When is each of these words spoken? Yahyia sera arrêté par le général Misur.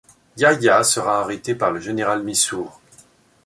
Yahyia 0.35 0.83
sera 0.83 1.19
arrêté 1.21 1.53
par 1.53 1.69
le 1.71 1.79
général 1.79 2.23
Misur. 2.23 2.81